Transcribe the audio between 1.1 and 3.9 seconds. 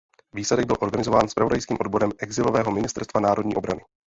zpravodajským odborem exilového Ministerstva národní obrany.